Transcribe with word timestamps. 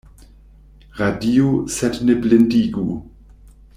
Radiu 1.01 1.51
sed 1.75 2.01
ne 2.09 2.17
blindigu. 2.25 2.87